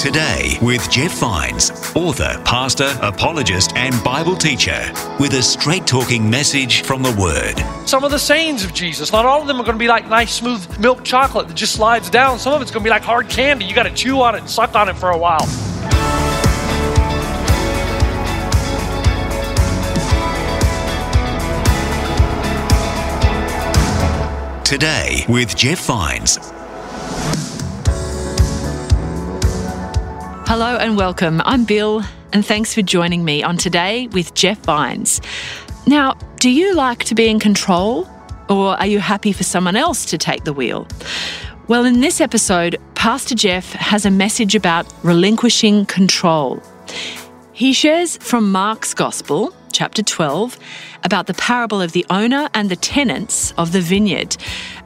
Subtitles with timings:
[0.00, 6.80] Today with Jeff Vines, author, pastor, apologist, and Bible teacher, with a straight talking message
[6.84, 7.62] from the Word.
[7.86, 10.08] Some of the sayings of Jesus, not all of them are going to be like
[10.08, 12.38] nice, smooth milk chocolate that just slides down.
[12.38, 13.66] Some of it's going to be like hard candy.
[13.66, 15.46] You got to chew on it and suck on it for a while.
[24.64, 26.49] Today with Jeff Vines.
[30.52, 31.40] Hello and welcome.
[31.44, 35.20] I'm Bill, and thanks for joining me on Today with Jeff Vines.
[35.86, 38.10] Now, do you like to be in control,
[38.48, 40.88] or are you happy for someone else to take the wheel?
[41.68, 46.60] Well, in this episode, Pastor Jeff has a message about relinquishing control.
[47.52, 50.58] He shares from Mark's Gospel, chapter 12,
[51.04, 54.36] about the parable of the owner and the tenants of the vineyard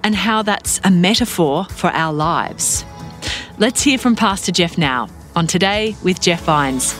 [0.03, 2.85] and how that's a metaphor for our lives.
[3.57, 6.95] Let's hear from Pastor Jeff now on Today with Jeff Vines.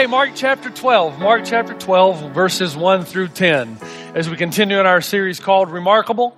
[0.00, 1.18] Okay, Mark chapter 12.
[1.18, 3.76] Mark chapter 12, verses 1 through 10,
[4.14, 6.36] as we continue in our series called Remarkable.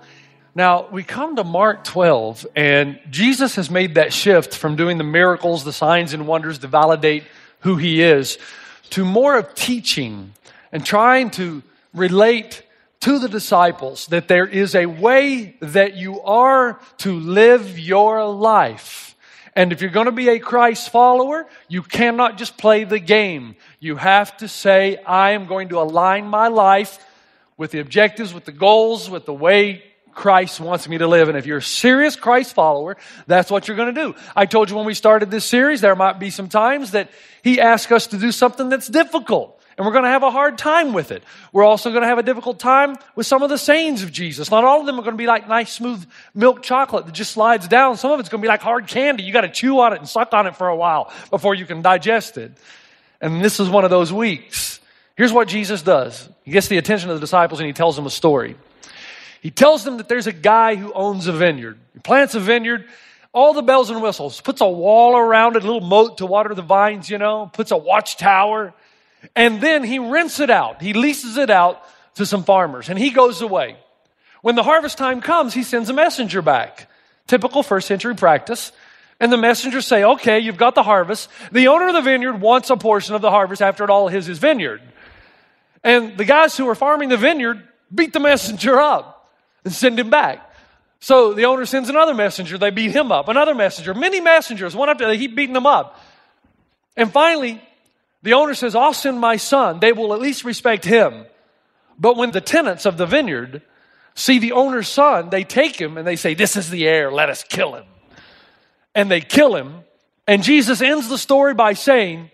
[0.55, 5.03] Now, we come to Mark 12, and Jesus has made that shift from doing the
[5.03, 7.23] miracles, the signs and wonders to validate
[7.61, 8.37] who he is,
[8.91, 10.33] to more of teaching
[10.71, 12.61] and trying to relate
[12.99, 19.15] to the disciples that there is a way that you are to live your life.
[19.55, 23.55] And if you're going to be a Christ follower, you cannot just play the game.
[23.79, 27.03] You have to say, I am going to align my life
[27.57, 31.29] with the objectives, with the goals, with the way Christ wants me to live.
[31.29, 32.97] And if you're a serious Christ follower,
[33.27, 34.15] that's what you're going to do.
[34.35, 37.09] I told you when we started this series, there might be some times that
[37.43, 39.59] He asks us to do something that's difficult.
[39.75, 41.23] And we're going to have a hard time with it.
[41.51, 44.51] We're also going to have a difficult time with some of the sayings of Jesus.
[44.51, 47.31] Not all of them are going to be like nice, smooth milk chocolate that just
[47.31, 47.97] slides down.
[47.97, 49.23] Some of it's going to be like hard candy.
[49.23, 51.65] You got to chew on it and suck on it for a while before you
[51.65, 52.51] can digest it.
[53.19, 54.79] And this is one of those weeks.
[55.15, 56.29] Here's what Jesus does.
[56.43, 58.55] He gets the attention of the disciples and he tells them a story.
[59.43, 61.77] He tells them that there's a guy who owns a vineyard.
[61.93, 62.85] He plants a vineyard,
[63.33, 66.55] all the bells and whistles, puts a wall around it, a little moat to water
[66.55, 68.73] the vines, you know, puts a watchtower
[69.35, 70.81] and then he rents it out.
[70.81, 71.83] He leases it out
[72.15, 73.75] to some farmers and he goes away.
[74.43, 76.89] When the harvest time comes, he sends a messenger back.
[77.27, 78.71] Typical first century practice.
[79.19, 81.29] And the messengers say, okay, you've got the harvest.
[81.51, 83.61] The owner of the vineyard wants a portion of the harvest.
[83.61, 84.81] After it all, his his vineyard.
[85.83, 87.61] And the guys who are farming the vineyard
[87.93, 89.12] beat the messenger up
[89.63, 90.49] and send him back.
[90.99, 92.57] So the owner sends another messenger.
[92.57, 93.27] They beat him up.
[93.27, 93.93] Another messenger.
[93.93, 94.75] Many messengers.
[94.75, 95.99] One after they keep beating them up.
[96.95, 97.61] And finally,
[98.21, 99.79] the owner says, I'll send my son.
[99.79, 101.25] They will at least respect him.
[101.99, 103.61] But when the tenants of the vineyard
[104.15, 107.29] see the owner's son, they take him and they say, This is the heir, let
[107.29, 107.85] us kill him.
[108.95, 109.81] And they kill him.
[110.25, 112.31] And Jesus ends the story by saying,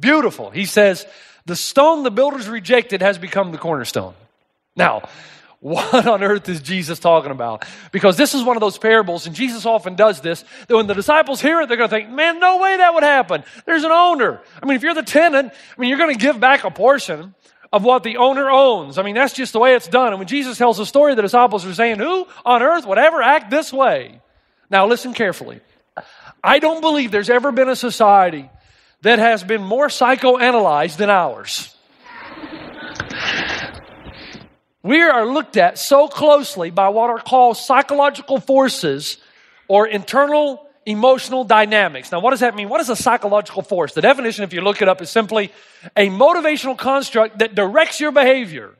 [0.00, 0.50] Beautiful.
[0.50, 1.06] He says,
[1.44, 4.14] The stone the builders rejected has become the cornerstone.
[4.74, 5.08] Now,
[5.66, 7.64] what on earth is Jesus talking about?
[7.90, 10.94] Because this is one of those parables, and Jesus often does this, that when the
[10.94, 13.42] disciples hear it, they're going to think, man, no way that would happen.
[13.64, 14.40] There's an owner.
[14.62, 17.34] I mean, if you're the tenant, I mean, you're going to give back a portion
[17.72, 18.96] of what the owner owns.
[18.96, 20.10] I mean, that's just the way it's done.
[20.10, 23.20] And when Jesus tells the story, the disciples are saying, who on earth would ever
[23.20, 24.20] act this way?
[24.70, 25.60] Now, listen carefully.
[26.44, 28.48] I don't believe there's ever been a society
[29.02, 31.74] that has been more psychoanalyzed than ours.
[34.86, 39.18] We are looked at so closely by what are called psychological forces
[39.66, 42.12] or internal emotional dynamics.
[42.12, 42.68] Now, what does that mean?
[42.68, 43.94] What is a psychological force?
[43.94, 45.52] The definition, if you look it up, is simply
[45.96, 48.76] a motivational construct that directs your behavior.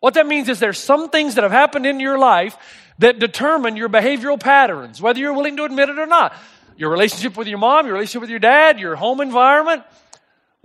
[0.00, 2.54] What that means is there's some things that have happened in your life
[2.98, 6.34] that determine your behavioral patterns, whether you're willing to admit it or not.
[6.76, 9.84] Your relationship with your mom, your relationship with your dad, your home environment,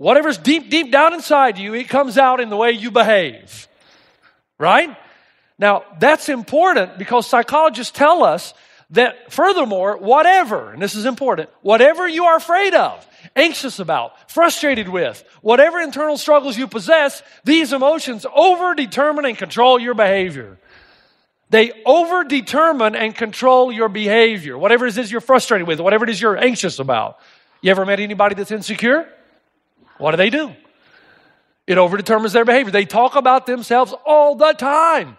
[0.01, 3.67] Whatever's deep, deep down inside you, it comes out in the way you behave.
[4.61, 4.95] Right?
[5.57, 8.53] Now, that's important because psychologists tell us
[8.91, 14.87] that furthermore, whatever, and this is important, whatever you are afraid of, anxious about, frustrated
[14.87, 20.59] with, whatever internal struggles you possess, these emotions over determine and control your behavior.
[21.49, 24.59] They over determine and control your behavior.
[24.59, 27.17] Whatever it is you're frustrated with, whatever it is you're anxious about.
[27.61, 29.09] You ever met anybody that's insecure?
[29.97, 30.53] What do they do?
[31.67, 32.71] It overdetermines their behavior.
[32.71, 35.17] They talk about themselves all the time.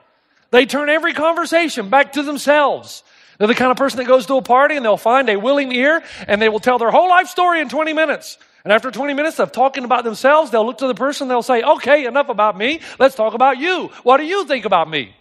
[0.50, 3.02] They turn every conversation back to themselves.
[3.38, 5.72] They're the kind of person that goes to a party and they'll find a willing
[5.72, 8.38] ear and they will tell their whole life story in 20 minutes.
[8.64, 11.62] And after 20 minutes of talking about themselves, they'll look to the person, they'll say,
[11.62, 12.80] okay, enough about me.
[12.98, 13.88] Let's talk about you.
[14.02, 15.14] What do you think about me?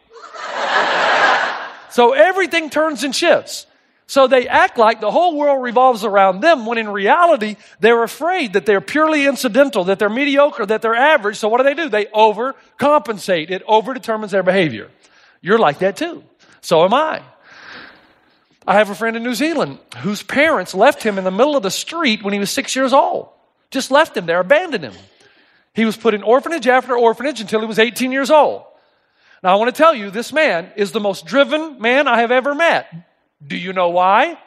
[1.90, 3.66] so everything turns and shifts.
[4.12, 8.52] So they act like the whole world revolves around them when in reality they're afraid
[8.52, 11.38] that they're purely incidental, that they're mediocre, that they're average.
[11.38, 11.88] So what do they do?
[11.88, 13.50] They overcompensate.
[13.50, 14.92] It overdetermines their behavior.
[15.40, 16.26] You're like that too.
[16.60, 17.24] So am I.
[18.68, 21.64] I have a friend in New Zealand whose parents left him in the middle of
[21.64, 23.30] the street when he was six years old.
[23.70, 24.96] Just left him there, abandoned him.
[25.74, 28.64] He was put in orphanage after orphanage until he was 18 years old.
[29.42, 32.32] Now, I want to tell you, this man is the most driven man I have
[32.32, 32.94] ever met.
[33.46, 34.38] Do you know why?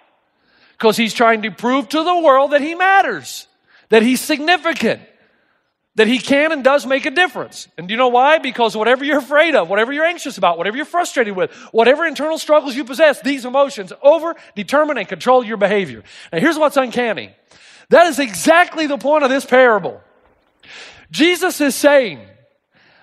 [0.73, 3.47] Because he's trying to prove to the world that he matters,
[3.89, 5.03] that he's significant,
[5.97, 7.69] that he can and does make a difference.
[7.79, 8.39] And do you know why?
[8.39, 12.39] Because whatever you're afraid of, whatever you're anxious about, whatever you're frustrated with, whatever internal
[12.39, 16.03] struggles you possess, these emotions over determine and control your behavior.
[16.33, 17.35] Now, here's what's uncanny
[17.91, 20.01] that is exactly the point of this parable.
[21.11, 22.21] Jesus is saying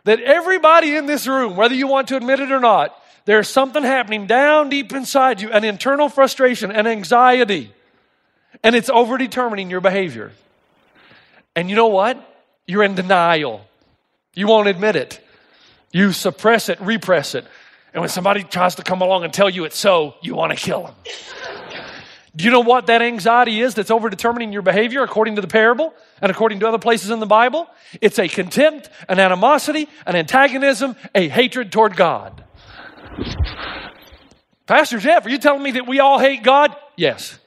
[0.03, 3.83] that everybody in this room, whether you want to admit it or not, there's something
[3.83, 7.71] happening down deep inside you, an internal frustration, an anxiety,
[8.63, 10.31] and it's over determining your behavior.
[11.55, 12.17] And you know what?
[12.65, 13.65] You're in denial.
[14.33, 15.19] You won't admit it.
[15.91, 17.45] You suppress it, repress it.
[17.93, 20.57] And when somebody tries to come along and tell you it's so, you want to
[20.57, 20.95] kill them.
[22.33, 25.49] Do you know what that anxiety is that's over determining your behavior according to the
[25.49, 27.67] parable and according to other places in the Bible?
[27.99, 32.41] It's a contempt, an animosity, an antagonism, a hatred toward God.
[34.65, 36.75] Pastor Jeff, are you telling me that we all hate God?
[36.95, 37.37] Yes.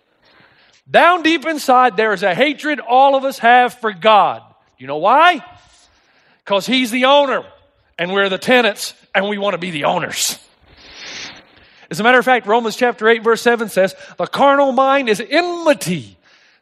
[0.90, 4.42] Down deep inside, there is a hatred all of us have for God.
[4.78, 5.44] You know why?
[6.44, 7.44] Because He's the owner
[7.98, 10.38] and we're the tenants and we want to be the owners.
[11.90, 15.20] As a matter of fact, Romans chapter 8, verse 7 says, The carnal mind is
[15.20, 16.16] enmity.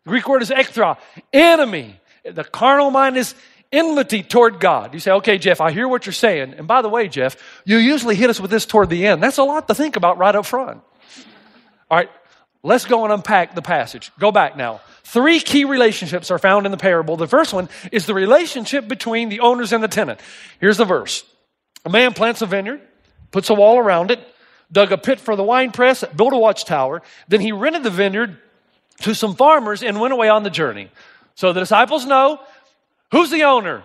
[0.05, 0.98] The Greek word is ekthra,
[1.32, 1.98] enemy.
[2.25, 3.34] The carnal mind is
[3.72, 4.92] enmity toward God.
[4.94, 6.54] You say, okay, Jeff, I hear what you're saying.
[6.58, 9.22] And by the way, Jeff, you usually hit us with this toward the end.
[9.22, 10.82] That's a lot to think about right up front.
[11.90, 12.10] All right,
[12.62, 14.12] let's go and unpack the passage.
[14.19, 14.80] Go back now.
[15.04, 17.16] Three key relationships are found in the parable.
[17.16, 20.20] The first one is the relationship between the owners and the tenant.
[20.60, 21.24] Here's the verse
[21.84, 22.80] A man plants a vineyard,
[23.30, 24.20] puts a wall around it,
[24.70, 27.02] dug a pit for the wine press, built a watchtower.
[27.28, 28.38] Then he rented the vineyard
[29.00, 30.90] to some farmers and went away on the journey.
[31.34, 32.40] So the disciples know
[33.12, 33.84] who's the owner?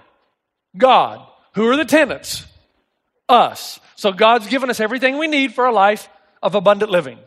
[0.76, 1.22] God.
[1.54, 2.48] Who are the tenants?
[3.30, 3.80] Us.
[3.96, 6.10] So God's given us everything we need for a life
[6.42, 7.20] of abundant living.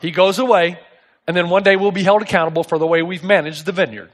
[0.00, 0.78] He goes away,
[1.26, 4.10] and then one day we'll be held accountable for the way we've managed the vineyard.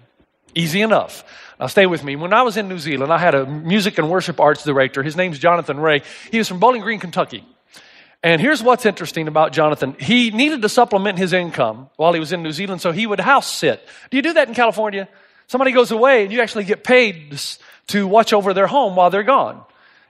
[0.55, 1.25] Easy enough.
[1.58, 2.17] Now, stay with me.
[2.17, 5.03] When I was in New Zealand, I had a music and worship arts director.
[5.03, 6.03] His name's Jonathan Ray.
[6.31, 7.44] He was from Bowling Green, Kentucky.
[8.22, 9.96] And here's what's interesting about Jonathan.
[9.98, 13.20] He needed to supplement his income while he was in New Zealand, so he would
[13.20, 13.86] house sit.
[14.10, 15.08] Do you do that in California?
[15.51, 17.37] Somebody goes away and you actually get paid
[17.89, 19.61] to watch over their home while they're gone.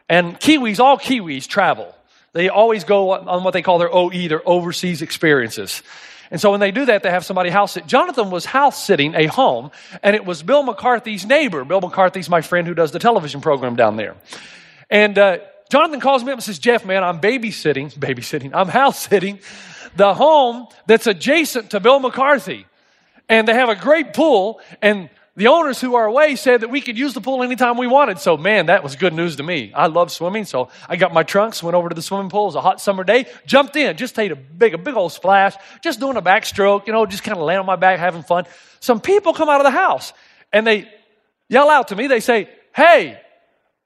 [0.07, 1.95] And Kiwis, all Kiwis travel.
[2.35, 5.83] They always go on what they call their OE, their overseas experiences.
[6.31, 7.87] And so when they do that, they have somebody house sit.
[7.87, 9.71] Jonathan was house sitting a home,
[10.03, 11.65] and it was Bill McCarthy's neighbor.
[11.65, 14.17] Bill McCarthy's my friend who does the television program down there.
[14.91, 15.39] And uh,
[15.71, 19.39] Jonathan calls me up and says, Jeff, man, I'm babysitting, babysitting, I'm house sitting
[19.97, 22.67] the home that's adjacent to Bill McCarthy.
[23.27, 26.81] And they have a great pool, and the owners who are away said that we
[26.81, 28.19] could use the pool anytime we wanted.
[28.19, 29.73] So, man, that was good news to me.
[29.75, 32.45] I love swimming, so I got my trunks, went over to the swimming pool.
[32.45, 35.13] It was a hot summer day, jumped in, just take a big, a big old
[35.13, 38.23] splash, just doing a backstroke, you know, just kind of laying on my back, having
[38.23, 38.45] fun.
[38.81, 40.13] Some people come out of the house
[40.53, 40.93] and they
[41.49, 42.09] yell out to me.
[42.09, 43.21] They say, "Hey,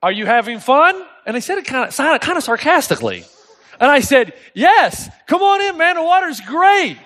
[0.02, 3.24] are you having fun?" And they said it kind of kind of sarcastically.
[3.80, 5.96] And I said, "Yes, come on in, man.
[5.96, 6.96] The water's great."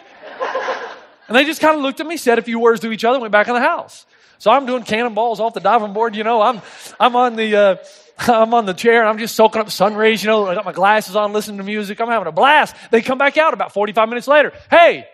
[1.26, 3.18] And they just kind of looked at me, said a few words to each other,
[3.18, 4.06] went back in the house.
[4.38, 6.14] So I'm doing cannonballs off the diving board.
[6.16, 6.62] You know, I'm
[6.98, 7.76] I'm on the uh,
[8.32, 10.22] I'm on the chair I'm just soaking up sun rays.
[10.22, 12.00] You know, I got my glasses on, listening to music.
[12.00, 12.74] I'm having a blast.
[12.90, 14.52] They come back out about 45 minutes later.
[14.70, 15.06] Hey,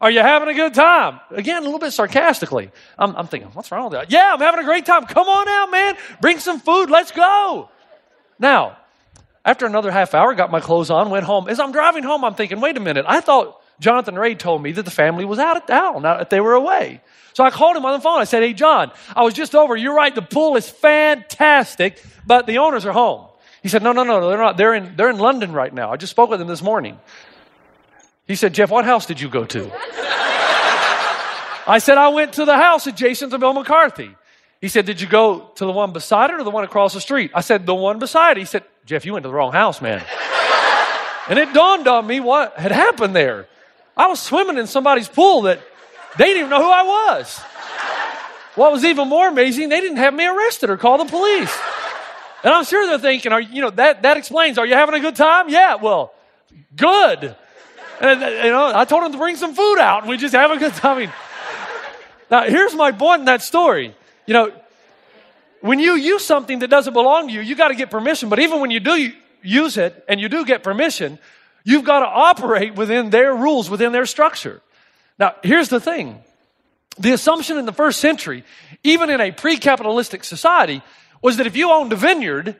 [0.00, 1.20] Are you having a good time?
[1.30, 2.72] Again, a little bit sarcastically.
[2.98, 4.10] I'm, I'm thinking, what's wrong with that?
[4.10, 5.06] Yeah, I'm having a great time.
[5.06, 5.94] Come on out, man.
[6.20, 6.90] Bring some food.
[6.90, 7.68] Let's go.
[8.40, 8.78] Now,
[9.44, 11.48] after another half hour, got my clothes on, went home.
[11.48, 13.04] As I'm driving home, I'm thinking, wait a minute.
[13.08, 16.30] I thought Jonathan Ray told me that the family was out of town, not that
[16.30, 17.00] they were away.
[17.34, 18.20] So I called him on the phone.
[18.20, 19.76] I said, hey, John, I was just over.
[19.76, 20.14] You're right.
[20.14, 23.26] The pool is fantastic, but the owners are home.
[23.62, 24.56] He said, no, no, no, they're not.
[24.56, 25.92] They're in, they're in London right now.
[25.92, 26.98] I just spoke with them this morning.
[28.26, 29.70] He said, Jeff, what house did you go to?
[31.66, 34.14] I said, I went to the house adjacent to Bill McCarthy.
[34.60, 37.00] He said, Did you go to the one beside it or the one across the
[37.00, 37.30] street?
[37.34, 38.40] I said, The one beside it.
[38.40, 40.04] He said, Jeff, you went to the wrong house, man.
[41.28, 43.48] and it dawned on me what had happened there.
[43.96, 45.60] I was swimming in somebody's pool that
[46.18, 47.38] they didn't even know who I was.
[48.54, 51.56] What was even more amazing, they didn't have me arrested or call the police.
[52.44, 55.00] And I'm sure they're thinking, are, you know, that, that explains, are you having a
[55.00, 55.48] good time?
[55.48, 56.12] Yeah, well,
[56.76, 57.36] good.
[58.00, 60.50] And, you know, I told them to bring some food out and we just have
[60.50, 60.96] a good time.
[60.96, 61.12] I mean,
[62.30, 63.94] now, here's my point in that story.
[64.26, 64.52] You know,
[65.60, 68.28] when you use something that doesn't belong to you, you got to get permission.
[68.28, 71.18] But even when you do use it and you do get permission,
[71.64, 74.60] you've got to operate within their rules, within their structure.
[75.18, 76.22] Now, here's the thing.
[76.98, 78.44] The assumption in the first century,
[78.84, 80.82] even in a pre-capitalistic society,
[81.22, 82.56] was that if you owned a vineyard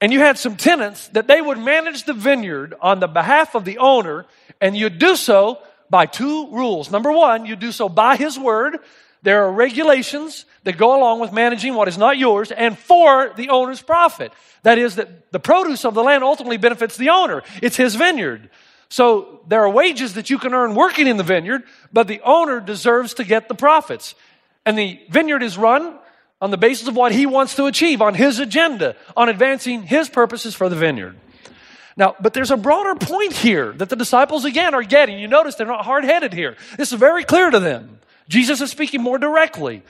[0.00, 3.64] and you had some tenants, that they would manage the vineyard on the behalf of
[3.64, 4.26] the owner,
[4.60, 5.58] and you'd do so
[5.88, 6.90] by two rules.
[6.90, 8.78] Number one, you'd do so by his word.
[9.22, 13.50] There are regulations that go along with managing what is not yours and for the
[13.50, 14.32] owner's profit.
[14.62, 17.42] That is, that the produce of the land ultimately benefits the owner.
[17.62, 18.50] It's his vineyard.
[18.88, 21.62] So there are wages that you can earn working in the vineyard,
[21.92, 24.14] but the owner deserves to get the profits.
[24.66, 25.98] And the vineyard is run
[26.40, 30.08] on the basis of what he wants to achieve, on his agenda, on advancing his
[30.08, 31.16] purposes for the vineyard.
[31.96, 35.18] Now, but there's a broader point here that the disciples again are getting.
[35.18, 36.56] You notice they're not hard headed here.
[36.76, 38.00] This is very clear to them.
[38.28, 39.82] Jesus is speaking more directly.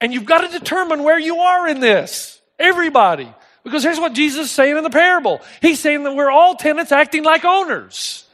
[0.00, 2.40] And you've got to determine where you are in this.
[2.58, 3.32] Everybody.
[3.62, 5.40] Because here's what Jesus is saying in the parable.
[5.62, 8.26] He's saying that we're all tenants acting like owners.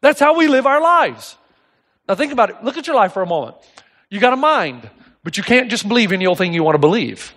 [0.00, 1.36] That's how we live our lives.
[2.08, 2.56] Now think about it.
[2.64, 3.56] Look at your life for a moment.
[4.08, 4.88] You got a mind.
[5.22, 7.34] But you can't just believe any old thing you want to believe.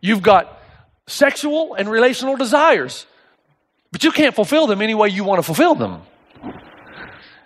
[0.00, 0.60] You've got
[1.06, 3.06] sexual and relational desires,
[3.92, 6.02] but you can't fulfill them any way you want to fulfill them.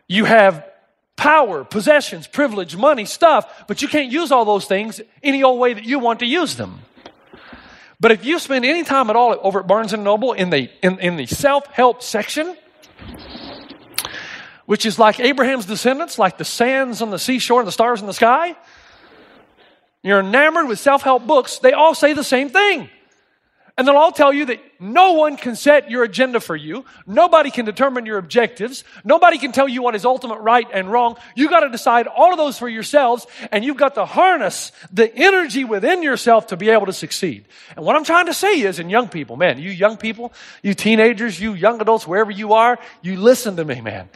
[0.06, 0.64] You have
[1.16, 5.74] power, possessions, privilege, money, stuff, but you can't use all those things any old way
[5.74, 6.80] that you want to use them.
[8.00, 10.68] But if you spend any time at all over at Barnes and Noble in the
[10.82, 12.56] in, in the self-help section,
[14.66, 18.08] which is like Abraham's descendants, like the sands on the seashore and the stars in
[18.08, 18.56] the sky.
[20.02, 22.90] You're enamored with self help books, they all say the same thing.
[23.78, 26.84] And they'll all tell you that no one can set your agenda for you.
[27.06, 28.84] Nobody can determine your objectives.
[29.02, 31.16] Nobody can tell you what is ultimate right and wrong.
[31.34, 35.14] You got to decide all of those for yourselves, and you've got to harness the
[35.16, 37.46] energy within yourself to be able to succeed.
[37.74, 40.74] And what I'm trying to say is, in young people, man, you young people, you
[40.74, 44.10] teenagers, you young adults, wherever you are, you listen to me, man.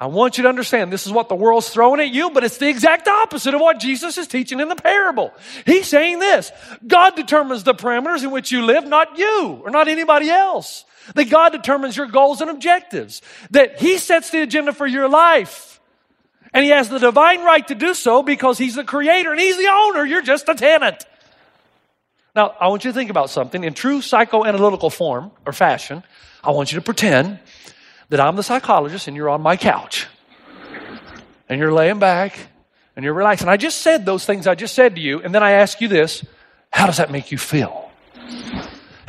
[0.00, 2.56] I want you to understand this is what the world's throwing at you, but it's
[2.56, 5.30] the exact opposite of what Jesus is teaching in the parable.
[5.66, 6.50] He's saying this
[6.86, 10.84] God determines the parameters in which you live, not you or not anybody else.
[11.14, 13.22] That God determines your goals and objectives.
[13.50, 15.80] That He sets the agenda for your life.
[16.52, 19.56] And He has the divine right to do so because He's the creator and He's
[19.56, 20.04] the owner.
[20.04, 21.04] You're just a tenant.
[22.36, 26.04] Now, I want you to think about something in true psychoanalytical form or fashion.
[26.44, 27.40] I want you to pretend
[28.10, 30.06] that I'm the psychologist and you're on my couch.
[31.48, 32.38] And you're laying back
[32.94, 33.48] and you're relaxing.
[33.48, 35.88] I just said those things I just said to you, and then I ask you
[35.88, 36.24] this
[36.70, 37.79] how does that make you feel?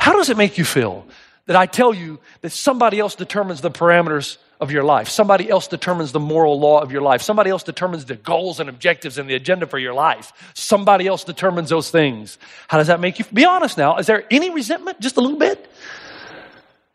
[0.02, 1.06] How does it make you feel
[1.46, 5.08] that I tell you that somebody else determines the parameters of your life?
[5.08, 7.22] Somebody else determines the moral law of your life.
[7.22, 10.32] Somebody else determines the goals and objectives and the agenda for your life.
[10.54, 12.36] Somebody else determines those things.
[12.66, 13.26] How does that make you?
[13.32, 13.96] Be honest now.
[13.98, 14.98] Is there any resentment?
[14.98, 15.70] Just a little bit?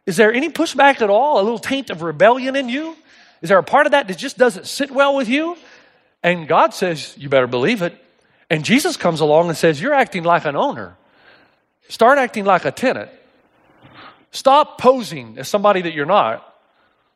[0.06, 1.40] Is there any pushback at all?
[1.40, 2.94] A little taint of rebellion in you?
[3.42, 5.56] Is there a part of that that just doesn't sit well with you?
[6.24, 7.96] And God says, You better believe it.
[8.50, 10.98] And Jesus comes along and says, You're acting like an owner.
[11.89, 13.10] Start acting like a tenant.
[14.32, 16.44] Stop posing as somebody that you're not.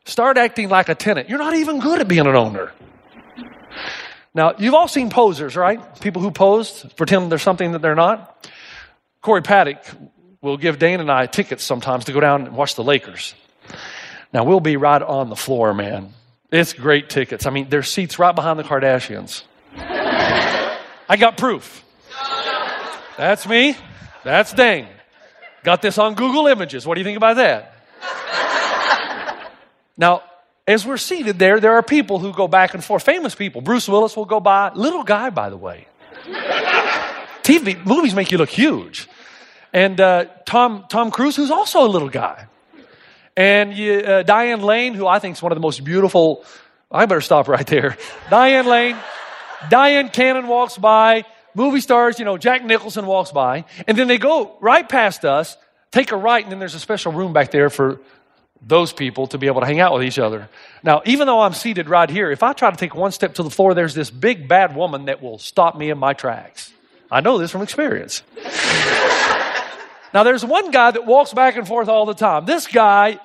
[0.05, 1.29] Start acting like a tenant.
[1.29, 2.71] You're not even good at being an owner.
[4.33, 5.99] Now, you've all seen posers, right?
[5.99, 8.49] People who pose, pretend they're something that they're not.
[9.21, 9.83] Corey Paddock
[10.41, 13.35] will give Dane and I tickets sometimes to go down and watch the Lakers.
[14.33, 16.13] Now, we'll be right on the floor, man.
[16.51, 17.45] It's great tickets.
[17.45, 19.43] I mean, there's seats right behind the Kardashians.
[19.75, 21.83] I got proof.
[23.17, 23.75] That's me.
[24.23, 24.87] That's Dane.
[25.63, 26.85] Got this on Google Images.
[26.85, 27.75] What do you think about that?
[29.97, 30.23] Now,
[30.67, 33.61] as we're seated there, there are people who go back and forth, famous people.
[33.61, 35.87] Bruce Willis will go by, little guy, by the way.
[37.43, 39.07] TV movies make you look huge.
[39.73, 42.47] And uh, Tom, Tom Cruise, who's also a little guy.
[43.35, 46.43] And you, uh, Diane Lane, who I think is one of the most beautiful,
[46.91, 47.97] I better stop right there.
[48.29, 48.97] Diane Lane,
[49.69, 54.17] Dyan Cannon walks by, movie stars, you know, Jack Nicholson walks by, and then they
[54.17, 55.57] go right past us,
[55.91, 57.99] take a right, and then there's a special room back there for
[58.61, 60.47] those people to be able to hang out with each other.
[60.83, 63.43] Now, even though I'm seated right here, if I try to take one step to
[63.43, 66.71] the floor, there's this big bad woman that will stop me in my tracks.
[67.09, 68.23] I know this from experience.
[70.13, 72.45] now, there's one guy that walks back and forth all the time.
[72.45, 73.19] This guy,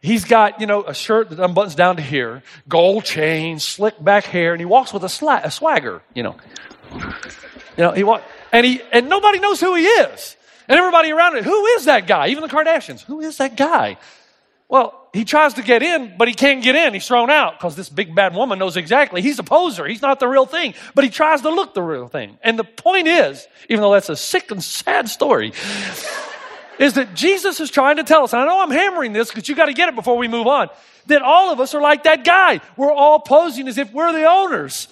[0.00, 4.24] he's got, you know, a shirt that unbuttons down to here, gold chain, slick back
[4.24, 6.36] hair, and he walks with a, a swagger, you know.
[6.92, 10.36] You know, he walk, and he and nobody knows who he is.
[10.68, 12.28] And everybody around it, who is that guy?
[12.28, 13.98] Even the Kardashians, who is that guy?
[14.68, 16.92] Well, he tries to get in, but he can't get in.
[16.92, 19.22] He's thrown out because this big bad woman knows exactly.
[19.22, 19.86] He's a poser.
[19.86, 22.36] He's not the real thing, but he tries to look the real thing.
[22.42, 25.52] And the point is, even though that's a sick and sad story,
[26.80, 29.48] is that Jesus is trying to tell us, and I know I'm hammering this because
[29.48, 30.68] you got to get it before we move on,
[31.06, 32.60] that all of us are like that guy.
[32.76, 34.88] We're all posing as if we're the owners.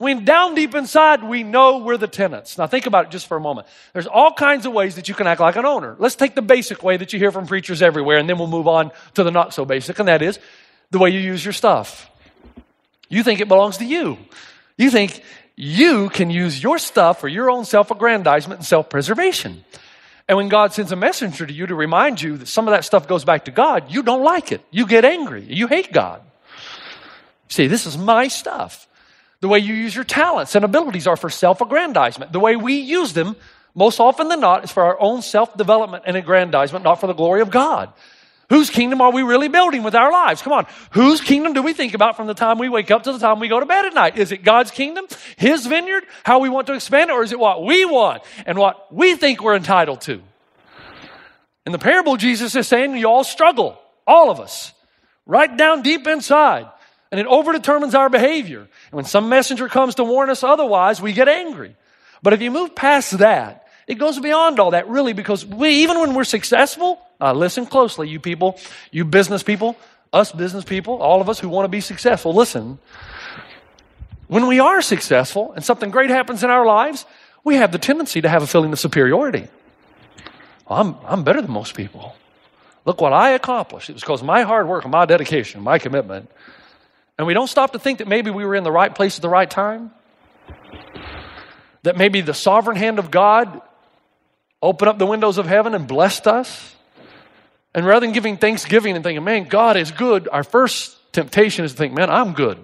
[0.00, 2.56] When down deep inside, we know we're the tenants.
[2.56, 3.66] Now, think about it just for a moment.
[3.92, 5.94] There's all kinds of ways that you can act like an owner.
[5.98, 8.66] Let's take the basic way that you hear from preachers everywhere, and then we'll move
[8.66, 10.38] on to the not so basic, and that is
[10.90, 12.10] the way you use your stuff.
[13.10, 14.16] You think it belongs to you.
[14.78, 15.22] You think
[15.54, 19.66] you can use your stuff for your own self aggrandizement and self preservation.
[20.26, 22.86] And when God sends a messenger to you to remind you that some of that
[22.86, 24.62] stuff goes back to God, you don't like it.
[24.70, 25.42] You get angry.
[25.42, 26.22] You hate God.
[27.48, 28.86] See, this is my stuff.
[29.40, 32.32] The way you use your talents and abilities are for self aggrandizement.
[32.32, 33.36] The way we use them,
[33.74, 37.14] most often than not, is for our own self development and aggrandizement, not for the
[37.14, 37.92] glory of God.
[38.50, 40.42] Whose kingdom are we really building with our lives?
[40.42, 40.66] Come on.
[40.90, 43.38] Whose kingdom do we think about from the time we wake up to the time
[43.38, 44.18] we go to bed at night?
[44.18, 45.06] Is it God's kingdom,
[45.36, 48.58] His vineyard, how we want to expand it, or is it what we want and
[48.58, 50.20] what we think we're entitled to?
[51.64, 54.72] In the parable, Jesus is saying you all struggle, all of us,
[55.26, 56.66] right down deep inside
[57.10, 58.60] and it overdetermines our behavior.
[58.60, 61.76] And when some messenger comes to warn us otherwise, we get angry.
[62.22, 65.98] But if you move past that, it goes beyond all that, really, because we, even
[65.98, 68.58] when we're successful, uh, listen closely, you people,
[68.92, 69.76] you business people,
[70.12, 72.78] us business people, all of us who want to be successful, listen.
[74.28, 77.04] When we are successful and something great happens in our lives,
[77.42, 79.48] we have the tendency to have a feeling of superiority.
[80.68, 82.14] I'm, I'm better than most people.
[82.84, 83.90] Look what I accomplished.
[83.90, 86.30] It was because of my hard work and my dedication, my commitment.
[87.20, 89.20] And we don't stop to think that maybe we were in the right place at
[89.20, 89.90] the right time.
[91.82, 93.60] That maybe the sovereign hand of God
[94.62, 96.74] opened up the windows of heaven and blessed us.
[97.74, 101.72] And rather than giving thanksgiving and thinking, man, God is good, our first temptation is
[101.72, 102.56] to think, man, I'm good.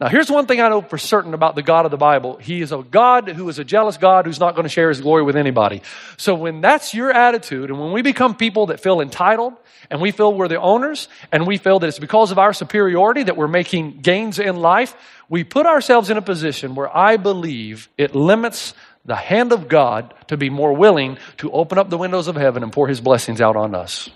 [0.00, 2.36] Now, here's one thing I know for certain about the God of the Bible.
[2.36, 5.00] He is a God who is a jealous God who's not going to share his
[5.00, 5.82] glory with anybody.
[6.16, 9.54] So when that's your attitude, and when we become people that feel entitled,
[9.90, 13.22] and we feel we're the owners, and we feel that it's because of our superiority
[13.22, 14.96] that we're making gains in life,
[15.28, 18.74] we put ourselves in a position where I believe it limits
[19.04, 22.62] the hand of God to be more willing to open up the windows of heaven
[22.62, 24.08] and pour his blessings out on us.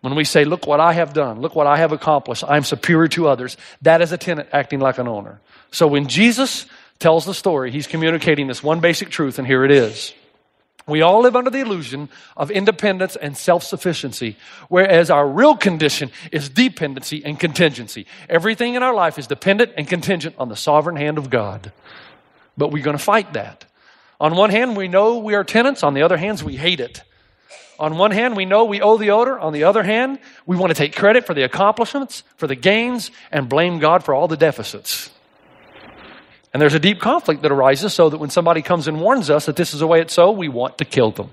[0.00, 3.08] When we say, Look what I have done, look what I have accomplished, I'm superior
[3.08, 5.40] to others, that is a tenant acting like an owner.
[5.70, 6.66] So when Jesus
[6.98, 10.14] tells the story, he's communicating this one basic truth, and here it is.
[10.86, 14.36] We all live under the illusion of independence and self sufficiency,
[14.68, 18.06] whereas our real condition is dependency and contingency.
[18.28, 21.72] Everything in our life is dependent and contingent on the sovereign hand of God.
[22.56, 23.66] But we're going to fight that.
[24.18, 27.02] On one hand, we know we are tenants, on the other hand, we hate it.
[27.78, 29.38] On one hand, we know we owe the odor.
[29.38, 33.10] On the other hand, we want to take credit for the accomplishments, for the gains,
[33.30, 35.10] and blame God for all the deficits.
[36.52, 39.46] And there's a deep conflict that arises so that when somebody comes and warns us
[39.46, 41.30] that this is the way it's so, we want to kill them.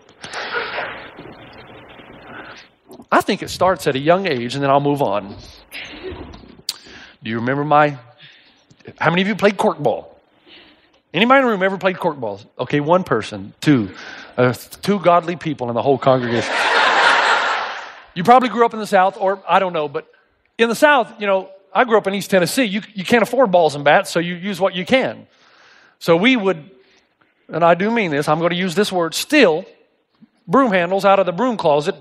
[3.12, 5.36] I think it starts at a young age, and then I'll move on.
[7.24, 7.98] Do you remember my.
[9.00, 10.08] How many of you played corkball?
[11.14, 12.46] Anybody in the room ever played corkballs?
[12.60, 13.90] Okay, one person, two.
[14.38, 16.54] Uh, two godly people in the whole congregation.
[18.14, 20.08] you probably grew up in the South, or I don't know, but
[20.58, 22.64] in the South, you know, I grew up in East Tennessee.
[22.64, 25.28] You, you can't afford balls and bats, so you use what you can.
[26.00, 26.70] So we would,
[27.48, 29.66] and I do mean this, I'm going to use this word, steal
[30.48, 31.96] broom handles out of the broom closet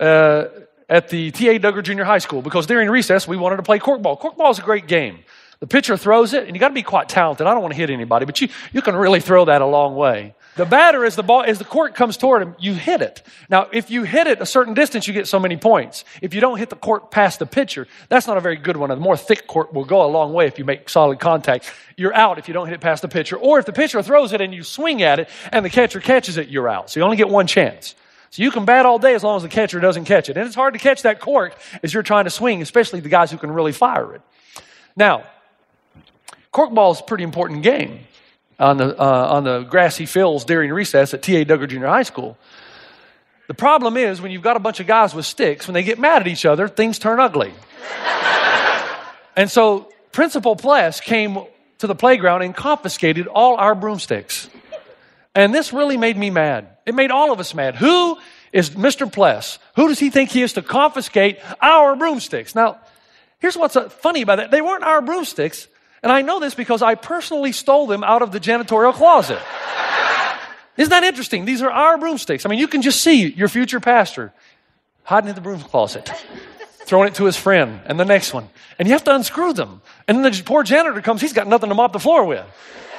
[0.00, 0.46] uh,
[0.88, 1.58] at the T.A.
[1.58, 4.20] Dugger Junior High School because during recess we wanted to play corkball.
[4.20, 5.20] Corkball is a great game.
[5.60, 7.46] The pitcher throws it, and you got to be quite talented.
[7.46, 9.94] I don't want to hit anybody, but you, you can really throw that a long
[9.94, 10.34] way.
[10.56, 13.22] The batter, is the ball, as the court comes toward him, you hit it.
[13.50, 16.04] Now, if you hit it a certain distance, you get so many points.
[16.22, 18.92] If you don't hit the court past the pitcher, that's not a very good one.
[18.92, 21.72] A more thick court will go a long way if you make solid contact.
[21.96, 23.36] You're out if you don't hit it past the pitcher.
[23.36, 26.36] Or if the pitcher throws it and you swing at it and the catcher catches
[26.36, 26.88] it, you're out.
[26.88, 27.96] So you only get one chance.
[28.30, 30.36] So you can bat all day as long as the catcher doesn't catch it.
[30.36, 33.32] And it's hard to catch that cork as you're trying to swing, especially the guys
[33.32, 34.22] who can really fire it.
[34.96, 35.24] Now,
[36.52, 38.06] corkball is a pretty important game
[38.58, 41.44] on the, uh, on the grassy fields during recess at T.A.
[41.44, 42.36] Dugger Junior High School.
[43.46, 45.98] The problem is when you've got a bunch of guys with sticks, when they get
[45.98, 47.52] mad at each other, things turn ugly.
[49.36, 51.38] and so Principal Pless came
[51.78, 54.48] to the playground and confiscated all our broomsticks.
[55.34, 56.68] And this really made me mad.
[56.86, 57.74] It made all of us mad.
[57.74, 58.18] Who
[58.52, 59.12] is Mr.
[59.12, 59.58] Pless?
[59.76, 62.54] Who does he think he is to confiscate our broomsticks?
[62.54, 62.78] Now,
[63.40, 64.50] here's what's uh, funny about that.
[64.50, 65.66] They weren't our broomsticks.
[66.04, 69.40] And I know this because I personally stole them out of the janitorial closet.
[70.76, 71.46] Isn't that interesting?
[71.46, 72.44] These are our broomsticks.
[72.44, 74.34] I mean, you can just see your future pastor
[75.04, 76.12] hiding in the broom closet,
[76.84, 78.50] throwing it to his friend, and the next one.
[78.78, 79.80] And you have to unscrew them.
[80.06, 82.44] And then the poor janitor comes, he's got nothing to mop the floor with.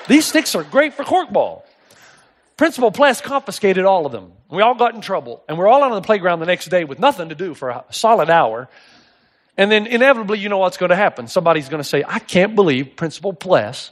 [0.07, 1.61] These sticks are great for corkball.
[2.57, 4.31] Principal Pless confiscated all of them.
[4.49, 5.43] We all got in trouble.
[5.47, 7.69] And we're all out on the playground the next day with nothing to do for
[7.69, 8.67] a solid hour.
[9.57, 11.27] And then inevitably, you know what's going to happen.
[11.27, 13.91] Somebody's going to say, I can't believe Principal Pless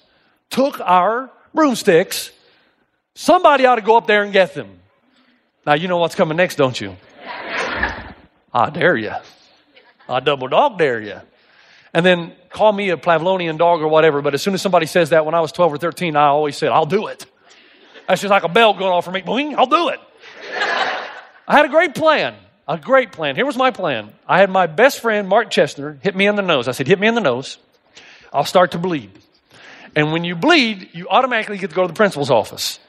[0.49, 2.32] took our broomsticks.
[3.15, 4.80] Somebody ought to go up there and get them.
[5.65, 6.97] Now, you know what's coming next, don't you?
[8.54, 9.13] I dare you.
[10.10, 11.21] I double dog dare you.
[11.93, 15.12] And then call me a Pavlovian dog or whatever, but as soon as somebody says
[15.12, 17.26] that when I was 12 or 13, I always said, I'll do it.
[18.08, 19.21] That's just like a bell going off for me.
[19.21, 19.99] Boing, I'll do it.
[21.47, 22.36] I had a great plan.
[22.67, 23.36] A great plan.
[23.36, 24.13] Here was my plan.
[24.28, 26.67] I had my best friend, Mark Chestner, hit me in the nose.
[26.67, 27.58] I said, hit me in the nose.
[28.32, 29.12] I'll start to bleed.
[29.95, 32.80] And when you bleed, you automatically get to go to the principal's office.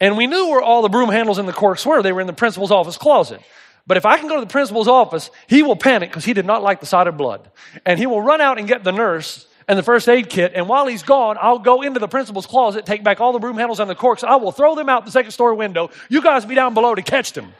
[0.00, 2.02] And we knew where all the broom handles and the corks were.
[2.02, 3.40] They were in the principal's office closet.
[3.86, 6.44] But if I can go to the principal's office, he will panic because he did
[6.44, 7.48] not like the sight of blood.
[7.86, 10.52] And he will run out and get the nurse and the first aid kit.
[10.54, 13.56] And while he's gone, I'll go into the principal's closet, take back all the broom
[13.56, 14.24] handles and the corks.
[14.24, 15.90] I will throw them out the second story window.
[16.08, 17.52] You guys be down below to catch them.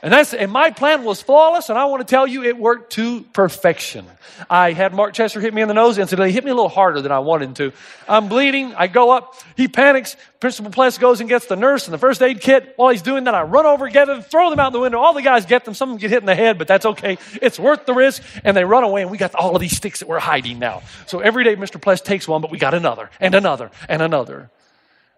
[0.00, 2.92] And that's and my plan was flawless, and I want to tell you it worked
[2.92, 4.06] to perfection.
[4.48, 6.28] I had Mark Chester hit me in the nose incidentally.
[6.28, 7.72] He hit me a little harder than I wanted to.
[8.08, 8.72] I'm bleeding.
[8.76, 9.34] I go up.
[9.56, 10.16] He panics.
[10.38, 12.74] Principal Pless goes and gets the nurse and the first aid kit.
[12.76, 15.00] While he's doing that, I run over, get them, throw them out the window.
[15.00, 15.74] All the guys get them.
[15.74, 17.18] Some of them get hit in the head, but that's okay.
[17.42, 18.22] It's worth the risk.
[18.44, 20.82] And they run away, and we got all of these sticks that we're hiding now.
[21.06, 21.82] So every day Mr.
[21.82, 24.48] Pless takes one, but we got another and another and another.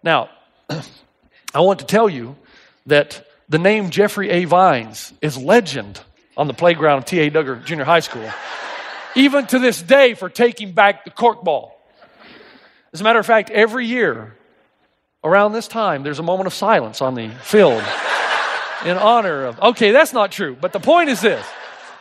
[0.02, 0.30] Now,
[0.70, 2.36] I want to tell you
[2.86, 4.44] that the name Jeffrey A.
[4.44, 6.00] Vines is legend
[6.36, 7.30] on the playground of T.A.
[7.30, 8.30] Dugger Junior High School,
[9.16, 11.76] even to this day for taking back the cork ball.
[12.92, 14.36] As a matter of fact, every year
[15.24, 17.82] around this time, there's a moment of silence on the field
[18.84, 19.60] in honor of.
[19.60, 21.44] Okay, that's not true, but the point is this.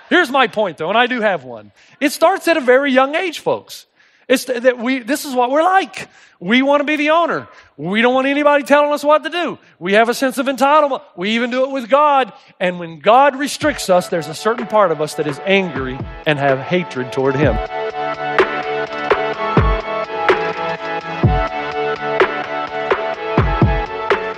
[0.09, 1.71] Here's my point, though, and I do have one.
[1.99, 3.87] It starts at a very young age, folks.
[4.29, 6.07] It's that we, this is what we're like.
[6.39, 7.47] We want to be the owner.
[7.77, 9.57] We don't want anybody telling us what to do.
[9.79, 11.01] We have a sense of entitlement.
[11.17, 12.31] We even do it with God.
[12.59, 16.37] And when God restricts us, there's a certain part of us that is angry and
[16.37, 17.55] have hatred toward Him.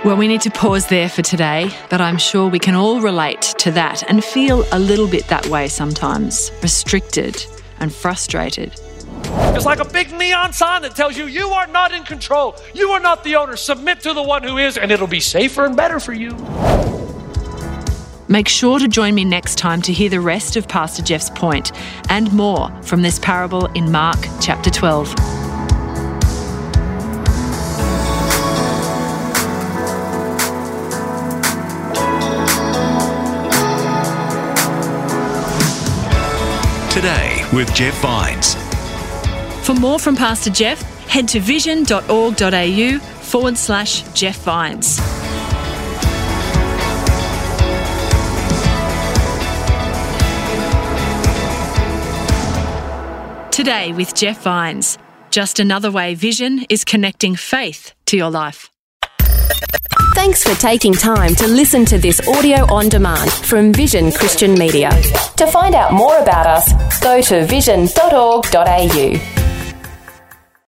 [0.06, 3.42] Well, we need to pause there for today, but I'm sure we can all relate
[3.58, 7.44] to that and feel a little bit that way sometimes restricted
[7.78, 8.80] and frustrated.
[9.54, 12.56] It's like a big neon sign that tells you you are not in control.
[12.74, 13.56] You are not the owner.
[13.56, 16.36] Submit to the one who is, and it'll be safer and better for you.
[18.28, 21.72] Make sure to join me next time to hear the rest of Pastor Jeff's point
[22.08, 25.14] and more from this parable in Mark chapter 12.
[36.90, 38.61] Today with Jeff Vines.
[39.62, 44.98] For more from Pastor Jeff, head to vision.org.au forward slash Jeff Vines.
[53.52, 54.98] Today with Jeff Vines.
[55.30, 58.70] Just another way Vision is connecting faith to your life.
[60.14, 64.90] Thanks for taking time to listen to this audio on demand from Vision Christian Media.
[65.36, 69.41] To find out more about us, go to vision.org.au.